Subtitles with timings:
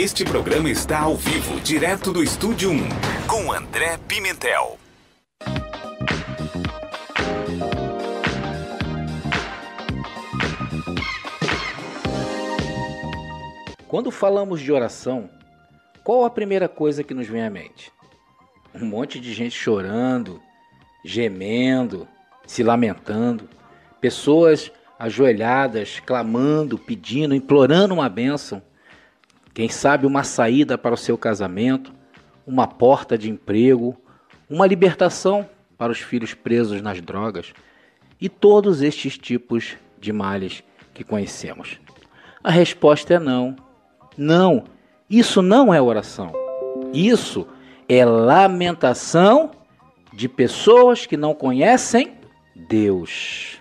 [0.00, 2.88] Este programa está ao vivo, direto do Estúdio 1,
[3.26, 4.78] com André Pimentel.
[13.88, 15.28] Quando falamos de oração,
[16.04, 17.90] qual a primeira coisa que nos vem à mente?
[18.72, 20.40] Um monte de gente chorando,
[21.04, 22.06] gemendo,
[22.46, 23.48] se lamentando,
[24.00, 28.62] pessoas ajoelhadas, clamando, pedindo, implorando uma bênção,
[29.58, 31.92] quem sabe uma saída para o seu casamento,
[32.46, 34.00] uma porta de emprego,
[34.48, 37.52] uma libertação para os filhos presos nas drogas
[38.20, 40.62] e todos estes tipos de males
[40.94, 41.80] que conhecemos.
[42.40, 43.56] A resposta é não.
[44.16, 44.62] Não,
[45.10, 46.30] isso não é oração.
[46.94, 47.44] Isso
[47.88, 49.50] é lamentação
[50.12, 52.12] de pessoas que não conhecem
[52.54, 53.58] Deus.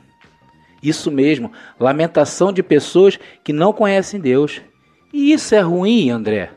[0.80, 4.62] Isso mesmo, lamentação de pessoas que não conhecem Deus.
[5.12, 6.52] E isso é ruim, André?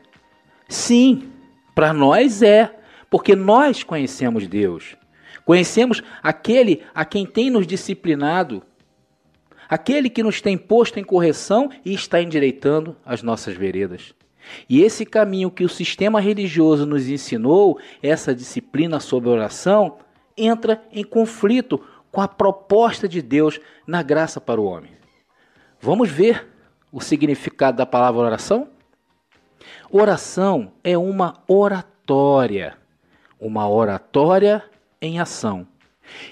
[0.68, 1.30] Sim,
[1.74, 4.96] para nós é, porque nós conhecemos Deus.
[5.44, 8.62] Conhecemos aquele a quem tem nos disciplinado,
[9.68, 14.14] aquele que nos tem posto em correção e está endireitando as nossas veredas.
[14.68, 19.98] E esse caminho que o sistema religioso nos ensinou, essa disciplina sobre oração,
[20.36, 21.80] entra em conflito
[22.10, 24.90] com a proposta de Deus na graça para o homem.
[25.80, 26.48] Vamos ver
[26.92, 28.68] o significado da palavra oração?
[29.90, 32.76] Oração é uma oratória,
[33.38, 34.64] uma oratória
[35.00, 35.66] em ação.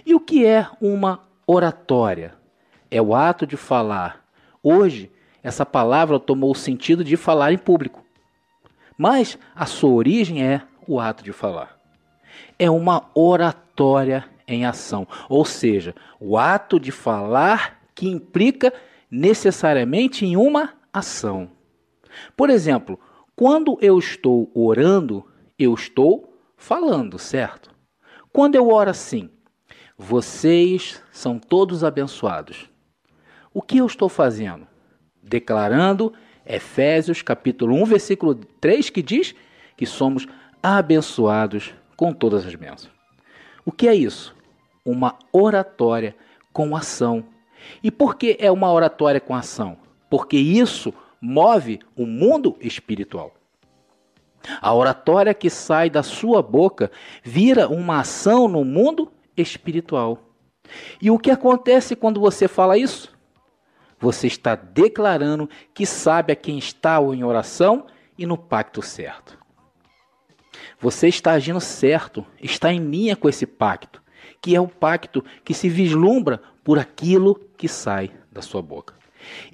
[0.04, 2.34] E o que é uma oratória?
[2.90, 4.24] É o ato de falar.
[4.62, 5.10] Hoje,
[5.42, 8.04] essa palavra tomou o sentido de falar em público.
[8.96, 11.78] Mas a sua origem é o ato de falar.
[12.58, 18.72] É uma oratória em ação, ou seja, o ato de falar que implica
[19.10, 21.50] necessariamente em uma ação.
[22.36, 22.98] Por exemplo,
[23.34, 25.24] quando eu estou orando,
[25.58, 27.70] eu estou falando, certo?
[28.32, 29.30] Quando eu oro assim,
[29.96, 32.70] vocês são todos abençoados.
[33.52, 34.66] O que eu estou fazendo?
[35.22, 36.12] Declarando
[36.46, 39.34] Efésios capítulo 1, versículo 3, que diz
[39.76, 40.26] que somos
[40.62, 42.90] abençoados com todas as bênçãos.
[43.64, 44.34] O que é isso?
[44.84, 46.16] Uma oratória
[46.52, 47.24] com ação.
[47.82, 49.76] E por que é uma oratória com ação?
[50.10, 53.34] Porque isso move o mundo espiritual.
[54.60, 56.90] A oratória que sai da sua boca
[57.22, 60.18] vira uma ação no mundo espiritual.
[61.00, 63.16] E o que acontece quando você fala isso?
[63.98, 67.86] Você está declarando que sabe a quem está em oração
[68.16, 69.38] e no pacto certo.
[70.80, 74.02] Você está agindo certo, está em linha com esse pacto,
[74.40, 78.94] que é o pacto que se vislumbra por aquilo que sai da sua boca.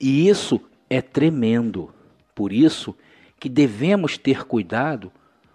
[0.00, 1.92] E isso é tremendo.
[2.34, 2.94] Por isso
[3.38, 5.12] que devemos ter cuidado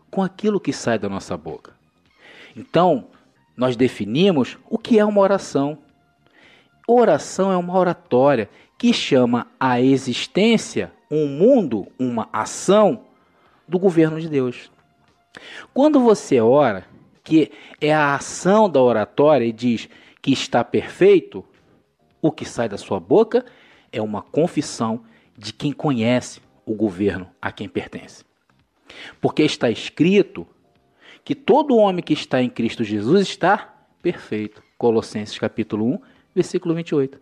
[0.10, 1.74] com aquilo que sai da nossa boca.
[2.56, 3.08] Então,
[3.56, 5.78] nós definimos o que é uma oração.
[6.88, 13.02] Oração é uma oratória que chama a existência, um mundo, uma ação
[13.68, 14.72] do governo de Deus.
[15.74, 16.86] Quando você ora,
[17.24, 19.90] que é a ação da oratória e diz
[20.22, 21.46] que está perfeito,
[22.22, 23.46] o que sai da sua boca
[23.92, 25.02] é uma confissão
[25.38, 28.24] de quem conhece o governo a quem pertence.
[29.22, 30.46] Porque está escrito
[31.24, 34.64] que todo homem que está em Cristo Jesus está perfeito.
[34.78, 36.00] Colossenses capítulo 1,
[36.36, 37.20] versículo 28.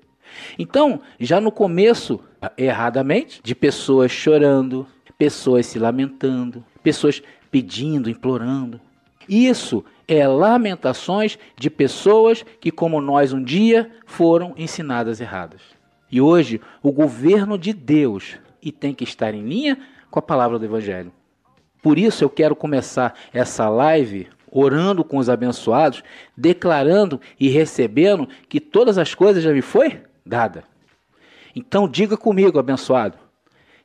[0.57, 2.19] Então, já no começo,
[2.57, 4.87] erradamente, de pessoas chorando,
[5.17, 8.79] pessoas se lamentando, pessoas pedindo, implorando.
[9.27, 15.61] Isso é lamentações de pessoas que, como nós um dia, foram ensinadas erradas.
[16.09, 19.77] E hoje, o governo de Deus e tem que estar em linha
[20.09, 21.11] com a palavra do Evangelho.
[21.81, 26.03] Por isso, eu quero começar essa live orando com os abençoados,
[26.35, 30.63] declarando e recebendo que todas as coisas já me foi dada.
[31.55, 33.17] Então diga comigo, abençoado,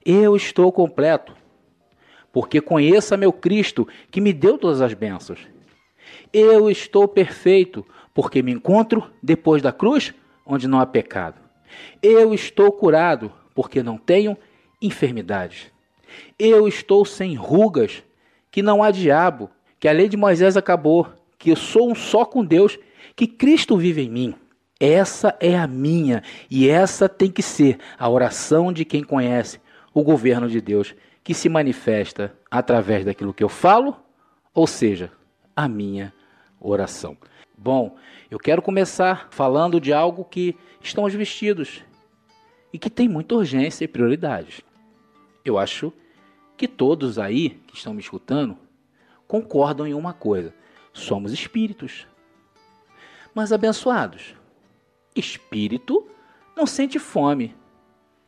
[0.05, 1.35] eu estou completo,
[2.33, 5.41] porque conheça meu Cristo que me deu todas as bênçãos.
[6.33, 10.15] Eu estou perfeito, porque me encontro depois da cruz,
[10.47, 11.41] onde não há pecado.
[12.03, 14.37] Eu estou curado, porque não tenho
[14.81, 15.71] enfermidades.
[16.39, 18.03] Eu estou sem rugas,
[18.51, 21.09] que não há diabo, que a lei de Moisés acabou,
[21.39, 22.79] que eu sou um só com Deus,
[23.15, 24.35] que Cristo vive em mim.
[24.79, 29.61] Essa é a minha e essa tem que ser a oração de quem conhece
[29.95, 33.97] o governo de Deus, que se manifesta através daquilo que eu falo,
[34.55, 35.11] ou seja,
[35.55, 36.13] a minha
[36.61, 37.17] oração.
[37.57, 37.97] Bom,
[38.31, 41.83] eu quero começar falando de algo que estão os vestidos
[42.73, 44.65] e que tem muita urgência e prioridade.
[45.45, 45.93] Eu acho
[46.57, 48.57] que todos aí que estão me escutando
[49.29, 50.55] concordam em uma coisa:
[50.93, 52.07] somos espíritos.
[53.35, 54.35] Mas abençoados,
[55.15, 56.07] espírito
[56.57, 57.55] não sente fome,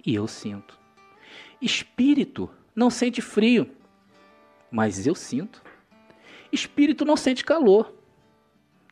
[0.04, 0.78] e eu sinto.
[1.60, 3.70] Espírito não sente frio,
[4.70, 5.62] mas eu sinto.
[6.52, 7.92] Espírito não sente calor,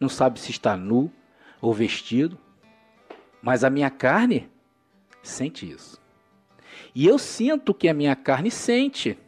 [0.00, 1.10] não sabe se está nu
[1.60, 2.38] ou vestido,
[3.40, 4.48] mas a minha carne
[5.22, 6.00] sente isso.
[6.94, 9.18] E eu sinto que a minha carne sente.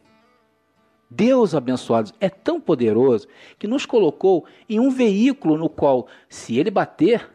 [1.09, 6.71] Deus, abençoados, é tão poderoso que nos colocou em um veículo no qual, se ele
[6.71, 7.31] bater,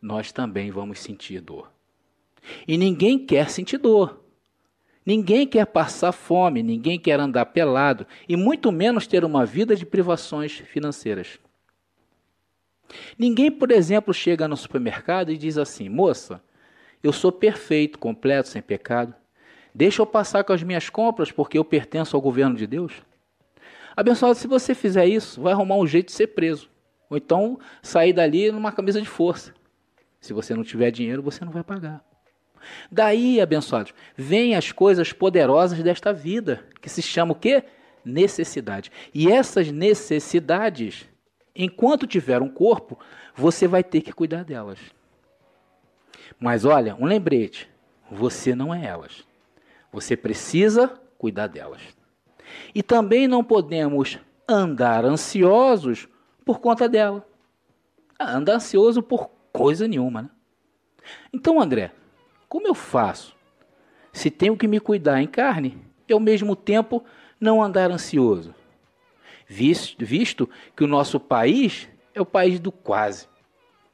[0.00, 1.72] nós também vamos sentir dor.
[2.68, 4.23] E ninguém quer sentir dor.
[5.04, 9.84] Ninguém quer passar fome, ninguém quer andar pelado e muito menos ter uma vida de
[9.84, 11.38] privações financeiras.
[13.18, 16.42] Ninguém, por exemplo, chega no supermercado e diz assim: moça,
[17.02, 19.14] eu sou perfeito, completo, sem pecado.
[19.74, 22.94] Deixa eu passar com as minhas compras porque eu pertenço ao governo de Deus.
[23.96, 26.70] Abençoado, se você fizer isso, vai arrumar um jeito de ser preso.
[27.10, 29.52] Ou então sair dali numa camisa de força.
[30.20, 32.04] Se você não tiver dinheiro, você não vai pagar.
[32.90, 37.64] Daí, abençoados, vêm as coisas poderosas desta vida, que se chama o quê?
[38.04, 38.90] Necessidade.
[39.12, 41.08] E essas necessidades,
[41.54, 42.98] enquanto tiver um corpo,
[43.34, 44.78] você vai ter que cuidar delas.
[46.38, 47.68] Mas olha, um lembrete:
[48.10, 49.24] você não é elas.
[49.92, 50.88] Você precisa
[51.18, 51.80] cuidar delas.
[52.74, 54.18] E também não podemos
[54.48, 56.08] andar ansiosos
[56.44, 57.26] por conta dela.
[58.18, 60.30] Ah, andar ansioso por coisa nenhuma, né?
[61.32, 61.92] Então, André,
[62.54, 63.34] como eu faço?
[64.12, 65.76] Se tenho que me cuidar em carne
[66.08, 67.04] e ao mesmo tempo
[67.40, 68.54] não andar ansioso.
[69.44, 73.26] Visto, visto que o nosso país é o país do quase.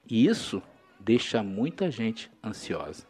[0.07, 0.62] E isso
[1.01, 3.07] deixa muita gente ansiosa.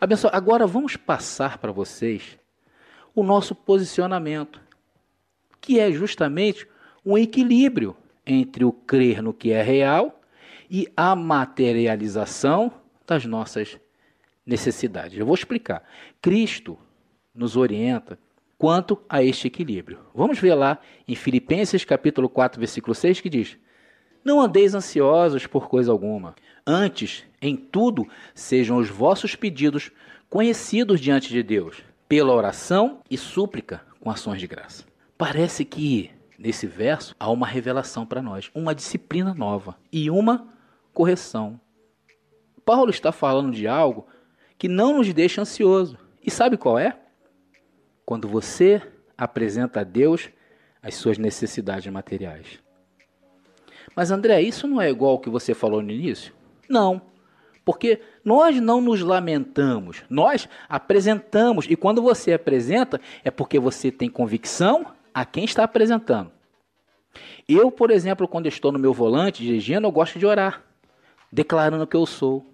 [0.00, 0.32] Abençoa.
[0.34, 2.36] Agora vamos passar para vocês
[3.14, 4.60] o nosso posicionamento,
[5.60, 6.66] que é justamente
[7.04, 7.96] um equilíbrio
[8.26, 10.20] entre o crer no que é real
[10.68, 12.72] e a materialização
[13.06, 13.78] das nossas
[14.46, 15.18] necessidades.
[15.18, 15.82] Eu vou explicar.
[16.22, 16.78] Cristo
[17.34, 18.18] nos orienta
[18.56, 19.98] quanto a este equilíbrio.
[20.14, 23.58] Vamos ver lá em Filipenses capítulo 4, versículo 6 que diz:
[24.24, 26.34] Não andeis ansiosos por coisa alguma,
[26.68, 29.92] Antes, em tudo, sejam os vossos pedidos
[30.28, 34.84] conhecidos diante de Deus, pela oração e súplica com ações de graça.
[35.16, 40.48] Parece que nesse verso há uma revelação para nós, uma disciplina nova e uma
[40.92, 41.60] correção.
[42.64, 44.08] Paulo está falando de algo
[44.58, 45.98] que não nos deixa ansioso.
[46.24, 46.98] E sabe qual é?
[48.04, 48.82] Quando você
[49.16, 50.30] apresenta a Deus
[50.82, 52.60] as suas necessidades materiais.
[53.94, 56.32] Mas André, isso não é igual ao que você falou no início?
[56.68, 57.00] Não.
[57.64, 61.66] Porque nós não nos lamentamos, nós apresentamos.
[61.68, 66.30] E quando você apresenta, é porque você tem convicção a quem está apresentando.
[67.48, 70.62] Eu, por exemplo, quando estou no meu volante dirigindo, eu gosto de orar,
[71.32, 72.46] declarando que eu sou.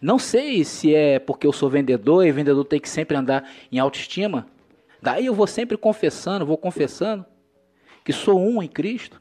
[0.00, 3.78] Não sei se é porque eu sou vendedor e vendedor tem que sempre andar em
[3.78, 4.46] autoestima.
[5.02, 7.24] Daí eu vou sempre confessando, vou confessando
[8.04, 9.20] que sou um em Cristo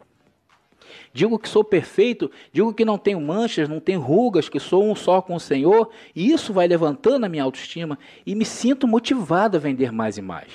[1.16, 4.94] digo que sou perfeito, digo que não tenho manchas, não tenho rugas, que sou um
[4.94, 9.56] só com o Senhor, e isso vai levantando a minha autoestima e me sinto motivado
[9.56, 10.52] a vender mais e mais.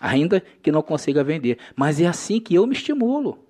[0.00, 3.46] Ainda que não consiga vender, mas é assim que eu me estimulo.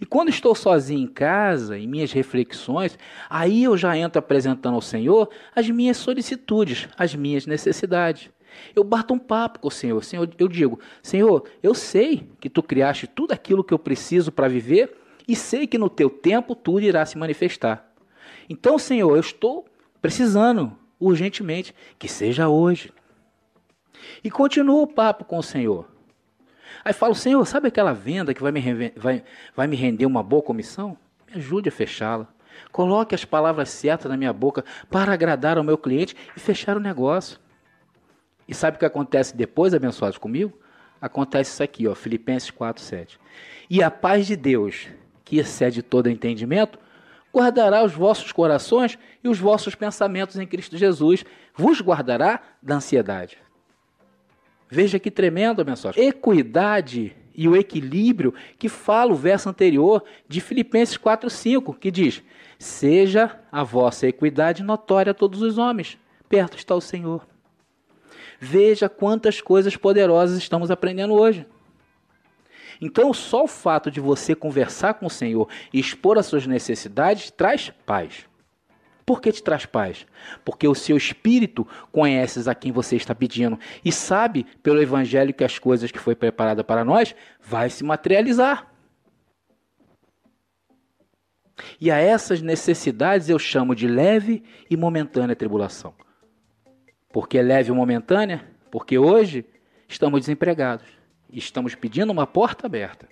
[0.00, 4.80] E quando estou sozinho em casa, em minhas reflexões, aí eu já entro apresentando ao
[4.80, 8.30] Senhor as minhas solicitudes, as minhas necessidades.
[8.74, 10.02] Eu bato um papo com o Senhor.
[10.04, 14.48] Senhor, eu digo: Senhor, eu sei que tu criaste tudo aquilo que eu preciso para
[14.48, 17.92] viver e sei que no teu tempo tudo irá se manifestar.
[18.48, 19.66] Então, Senhor, eu estou
[20.00, 22.92] precisando urgentemente que seja hoje.
[24.22, 25.86] E continuo o papo com o Senhor.
[26.84, 30.42] Aí falo, Senhor, sabe aquela venda que vai me, vai, vai me render uma boa
[30.42, 30.96] comissão?
[31.26, 32.26] Me ajude a fechá-la.
[32.72, 36.80] Coloque as palavras certas na minha boca para agradar ao meu cliente e fechar o
[36.80, 37.38] negócio.
[38.46, 40.58] E sabe o que acontece depois, abençoados comigo?
[41.00, 43.20] Acontece isso aqui, ó, Filipenses 4, 7.
[43.70, 44.88] E a paz de Deus,
[45.24, 46.78] que excede todo entendimento,
[47.32, 53.38] guardará os vossos corações e os vossos pensamentos em Cristo Jesus, vos guardará da ansiedade.
[54.70, 56.00] Veja que tremendo, abençoados.
[56.00, 62.22] Equidade e o equilíbrio que fala o verso anterior de Filipenses 4:5, que diz:
[62.58, 65.96] "Seja a vossa equidade notória a todos os homens,
[66.28, 67.26] perto está o Senhor."
[68.40, 71.46] Veja quantas coisas poderosas estamos aprendendo hoje.
[72.80, 77.30] Então, só o fato de você conversar com o Senhor e expor as suas necessidades
[77.30, 78.28] traz paz.
[79.08, 80.06] Por que te traz paz?
[80.44, 85.42] Porque o seu espírito conheces a quem você está pedindo e sabe pelo evangelho que
[85.42, 88.70] as coisas que foi preparada para nós vai se materializar.
[91.80, 95.94] E a essas necessidades eu chamo de leve e momentânea tribulação.
[97.10, 98.46] Por que leve e momentânea?
[98.70, 99.46] Porque hoje
[99.88, 100.84] estamos desempregados
[101.30, 103.08] e estamos pedindo uma porta aberta.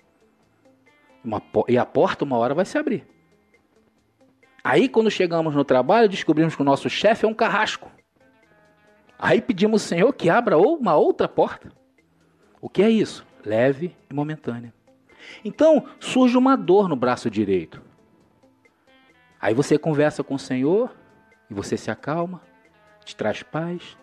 [1.24, 3.15] Uma, e a porta uma hora vai se abrir.
[4.68, 7.88] Aí quando chegamos no trabalho, descobrimos que o nosso chefe é um carrasco.
[9.16, 11.70] Aí pedimos ao Senhor que abra uma outra porta.
[12.60, 13.24] O que é isso?
[13.44, 14.74] Leve e momentânea.
[15.44, 17.80] Então surge uma dor no braço direito.
[19.40, 20.92] Aí você conversa com o Senhor
[21.48, 22.42] e você se acalma,
[23.04, 23.96] te traz paz.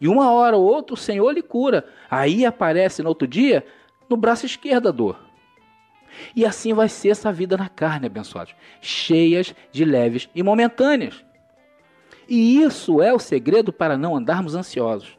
[0.00, 1.84] E uma hora ou outra o Senhor lhe cura.
[2.08, 3.66] Aí aparece no outro dia
[4.08, 5.27] no braço esquerdo a dor.
[6.34, 11.24] E assim vai ser essa vida na carne, abençoados, cheias de leves e momentâneas.
[12.28, 15.18] E isso é o segredo para não andarmos ansiosos.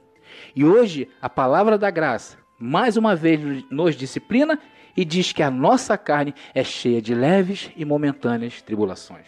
[0.56, 3.40] E hoje a palavra da graça, mais uma vez,
[3.70, 4.60] nos disciplina
[4.96, 9.28] e diz que a nossa carne é cheia de leves e momentâneas tribulações.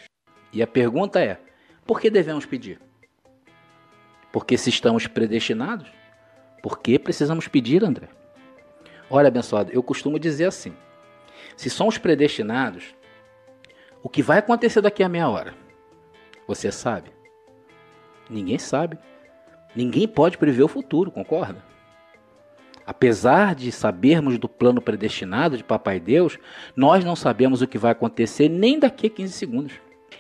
[0.53, 1.39] E a pergunta é:
[1.85, 2.79] por que devemos pedir?
[4.31, 5.91] Porque se estamos predestinados?
[6.61, 8.07] Por que precisamos pedir, André?
[9.09, 10.73] Olha, abençoado, eu costumo dizer assim:
[11.55, 12.95] se somos predestinados,
[14.03, 15.53] o que vai acontecer daqui a meia hora?
[16.47, 17.11] Você sabe?
[18.29, 18.97] Ninguém sabe.
[19.75, 21.63] Ninguém pode prever o futuro, concorda?
[22.85, 26.37] Apesar de sabermos do plano predestinado de Papai Deus,
[26.75, 29.73] nós não sabemos o que vai acontecer nem daqui a 15 segundos.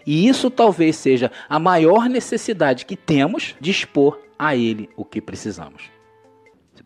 [0.05, 5.21] E isso talvez seja a maior necessidade que temos de expor a Ele o que
[5.21, 5.83] precisamos.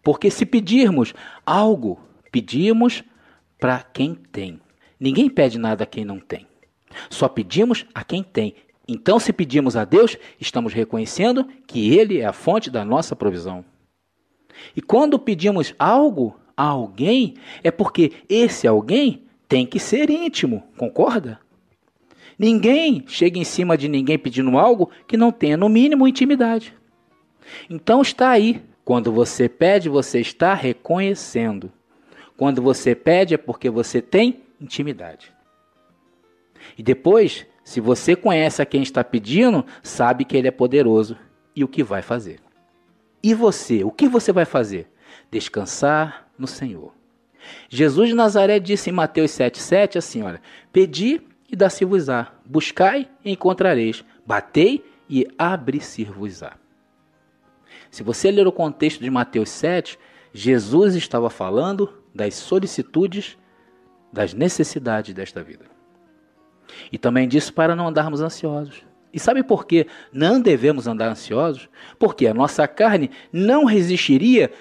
[0.01, 1.13] Porque se pedirmos
[1.45, 1.99] algo,
[2.31, 3.03] pedimos
[3.59, 4.59] para quem tem.
[4.99, 6.47] Ninguém pede nada a quem não tem.
[7.09, 8.55] Só pedimos a quem tem.
[8.87, 13.65] Então, se pedimos a Deus, estamos reconhecendo que Ele é a fonte da nossa provisão.
[14.75, 21.39] E quando pedimos algo a alguém, é porque esse alguém tem que ser íntimo, concorda?
[22.37, 26.73] Ninguém chega em cima de ninguém pedindo algo que não tenha, no mínimo, intimidade.
[27.69, 28.61] Então está aí.
[28.83, 31.71] Quando você pede, você está reconhecendo.
[32.37, 35.33] Quando você pede, é porque você tem intimidade.
[36.77, 41.17] E depois, se você conhece a quem está pedindo, sabe que ele é poderoso
[41.55, 42.39] e o que vai fazer.
[43.23, 44.87] E você, o que você vai fazer?
[45.31, 46.93] Descansar no Senhor.
[47.69, 54.03] Jesus de Nazaré disse em Mateus 7,7 assim: olha, pedi e dá-se-vos-á, buscai e encontrareis,
[54.25, 56.53] batei e abri-se-vos-á.
[57.89, 59.97] Se você ler o contexto de Mateus 7,
[60.33, 63.37] Jesus estava falando das solicitudes,
[64.11, 65.65] das necessidades desta vida.
[66.89, 68.83] E também disse para não andarmos ansiosos.
[69.13, 71.69] E sabe por que não devemos andar ansiosos?
[71.99, 74.51] Porque a nossa carne não resistiria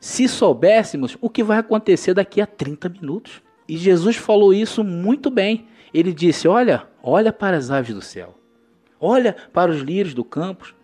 [0.00, 3.42] se soubéssemos o que vai acontecer daqui a 30 minutos.
[3.68, 5.66] E Jesus falou isso muito bem.
[5.92, 8.38] Ele disse: Olha, olha para as aves do céu,
[9.00, 10.74] olha para os lírios do campo.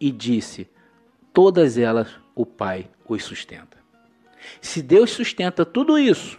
[0.00, 0.68] E disse:
[1.32, 3.77] Todas elas o Pai os sustenta.
[4.60, 6.38] Se Deus sustenta tudo isso,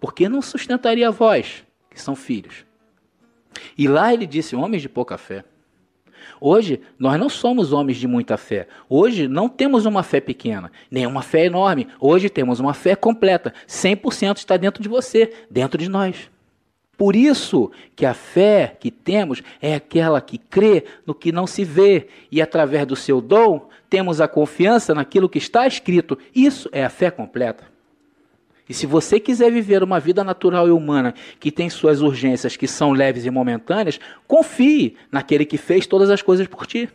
[0.00, 2.64] por que não sustentaria vós, que são filhos?
[3.76, 5.44] E lá ele disse: homens de pouca fé.
[6.40, 8.66] Hoje, nós não somos homens de muita fé.
[8.88, 11.88] Hoje, não temos uma fé pequena, nem uma fé enorme.
[11.98, 13.52] Hoje, temos uma fé completa.
[13.66, 16.30] 100% está dentro de você, dentro de nós.
[17.00, 21.64] Por isso que a fé que temos é aquela que crê no que não se
[21.64, 26.18] vê e, através do seu dom, temos a confiança naquilo que está escrito.
[26.34, 27.64] Isso é a fé completa.
[28.68, 32.68] E se você quiser viver uma vida natural e humana que tem suas urgências que
[32.68, 36.86] são leves e momentâneas, confie naquele que fez todas as coisas por ti.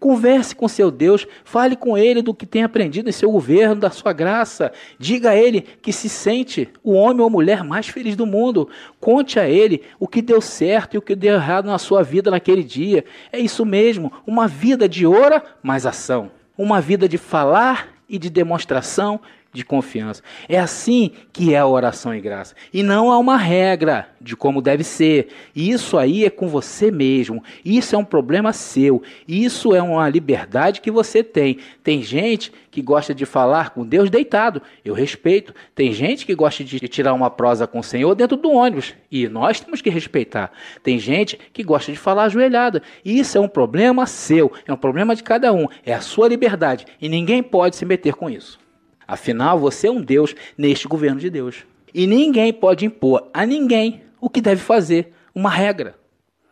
[0.00, 3.90] Converse com seu Deus, fale com ele do que tem aprendido em seu governo, da
[3.90, 4.70] sua graça.
[4.98, 8.68] Diga a ele que se sente o homem ou mulher mais feliz do mundo.
[9.00, 12.30] Conte a ele o que deu certo e o que deu errado na sua vida
[12.30, 13.04] naquele dia.
[13.32, 16.30] É isso mesmo, uma vida de ora mais ação.
[16.56, 19.20] Uma vida de falar e de demonstração
[19.58, 20.22] de confiança.
[20.48, 22.54] É assim que é a oração em graça.
[22.72, 25.28] E não há uma regra de como deve ser.
[25.54, 27.42] Isso aí é com você mesmo.
[27.64, 29.02] Isso é um problema seu.
[29.26, 31.58] Isso é uma liberdade que você tem.
[31.82, 34.62] Tem gente que gosta de falar com Deus deitado.
[34.84, 35.52] Eu respeito.
[35.74, 38.94] Tem gente que gosta de tirar uma prosa com o Senhor dentro do ônibus.
[39.10, 40.52] E nós temos que respeitar.
[40.84, 42.80] Tem gente que gosta de falar ajoelhada.
[43.04, 44.52] Isso é um problema seu.
[44.66, 45.66] É um problema de cada um.
[45.84, 46.86] É a sua liberdade.
[47.00, 48.67] E ninguém pode se meter com isso.
[49.08, 51.64] Afinal, você é um Deus neste governo de Deus.
[51.94, 55.94] E ninguém pode impor a ninguém o que deve fazer, uma regra.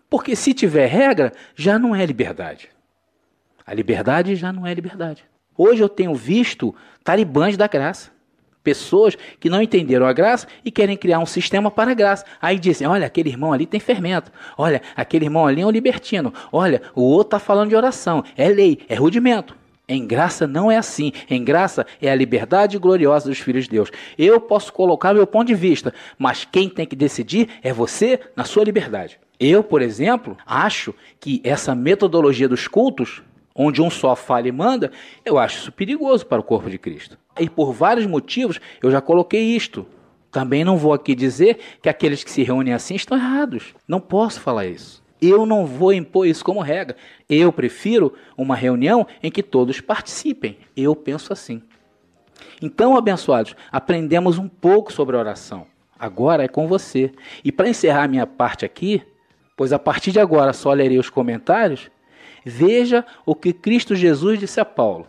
[0.08, 2.70] Porque se tiver regra, já não é liberdade.
[3.66, 5.22] A liberdade já não é liberdade.
[5.54, 8.10] Hoje eu tenho visto talibãs da graça.
[8.62, 12.24] Pessoas que não entenderam a graça e querem criar um sistema para a graça.
[12.40, 14.32] Aí dizem: olha, aquele irmão ali tem fermento.
[14.56, 16.32] Olha, aquele irmão ali é um libertino.
[16.50, 18.24] Olha, o outro está falando de oração.
[18.36, 19.56] É lei, é rudimento.
[19.88, 21.12] Em graça não é assim.
[21.30, 23.90] Em graça é a liberdade gloriosa dos filhos de Deus.
[24.18, 28.42] Eu posso colocar meu ponto de vista, mas quem tem que decidir é você na
[28.42, 29.20] sua liberdade.
[29.38, 33.22] Eu, por exemplo, acho que essa metodologia dos cultos,
[33.54, 34.90] onde um só fala e manda,
[35.24, 37.16] eu acho isso perigoso para o corpo de Cristo.
[37.38, 39.86] E por vários motivos eu já coloquei isto.
[40.32, 43.72] Também não vou aqui dizer que aqueles que se reúnem assim estão errados.
[43.86, 45.05] Não posso falar isso.
[45.20, 46.96] Eu não vou impor isso como regra.
[47.28, 50.58] Eu prefiro uma reunião em que todos participem.
[50.76, 51.62] Eu penso assim.
[52.60, 55.66] Então, abençoados, aprendemos um pouco sobre a oração.
[55.98, 57.12] Agora é com você.
[57.44, 59.02] E para encerrar minha parte aqui,
[59.56, 61.90] pois a partir de agora só lerei os comentários,
[62.44, 65.06] veja o que Cristo Jesus disse a Paulo.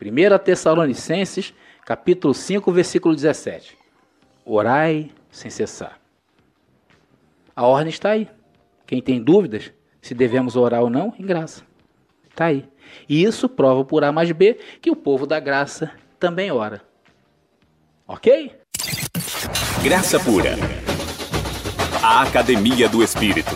[0.00, 3.76] 1 Tessalonicenses, capítulo 5, versículo 17.
[4.44, 5.98] Orai sem cessar.
[7.56, 8.28] A ordem está aí.
[8.88, 11.62] Quem tem dúvidas se devemos orar ou não, em graça.
[12.30, 12.64] Está aí.
[13.06, 16.80] E isso prova por A mais B que o povo da graça também ora.
[18.06, 18.50] Ok?
[19.84, 20.54] Graça Pura.
[22.02, 23.54] A Academia do Espírito.